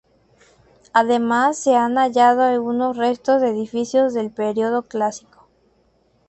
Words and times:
Además, 0.93 1.59
se 1.59 1.75
han 1.75 1.99
hallado 1.99 2.41
algunos 2.41 2.97
restos 2.97 3.39
de 3.39 3.49
edificios 3.49 4.15
del 4.15 4.31
periodo 4.31 4.81
clásico. 4.81 5.47